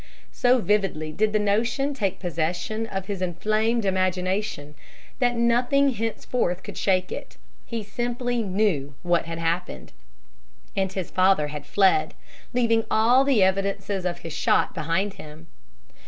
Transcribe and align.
So 0.31 0.57
vividly 0.57 1.11
did 1.11 1.31
the 1.31 1.37
notion 1.37 1.93
take 1.93 2.19
possession 2.19 2.87
of 2.87 3.05
his 3.05 3.21
inflamed 3.21 3.85
imagination 3.85 4.73
that 5.19 5.35
nothing 5.35 5.89
henceforth 5.89 6.63
could 6.63 6.75
shake 6.75 7.11
it. 7.11 7.37
He 7.67 7.83
simply 7.83 8.41
knew 8.41 8.95
what 9.03 9.25
had 9.25 9.37
happened. 9.37 9.93
And 10.75 10.91
his 10.91 11.11
father 11.11 11.49
had 11.49 11.67
fled, 11.67 12.15
leaving 12.51 12.83
all 12.89 13.23
the 13.23 13.43
evidences 13.43 14.03
of 14.03 14.21
his 14.21 14.33
shot 14.33 14.73
behind 14.73 15.13
him! 15.21 15.45